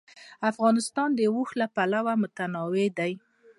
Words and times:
افغانستان 0.51 1.09
د 1.15 1.19
اوښ 1.33 1.49
له 1.59 1.67
پلوه 1.75 2.13
متنوع 2.21 2.85
دی. 2.97 3.13